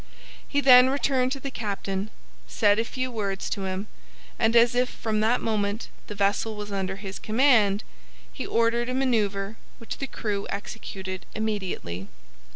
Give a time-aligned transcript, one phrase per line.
[0.47, 2.09] He then returned to the captain,
[2.47, 3.85] said a few words to him,
[4.39, 7.83] and as if from that moment the vessel was under his command,
[8.33, 12.07] he ordered a maneuver which the crew executed immediately.